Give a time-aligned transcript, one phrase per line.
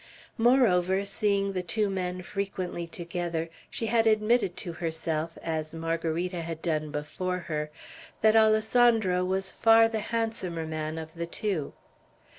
[0.39, 6.59] Moreover, seeing the two men frequently together, she had admitted to herself, as Margarita had
[6.63, 7.69] done before her,
[8.21, 11.73] that Alessandro was far the handsomer man of the two.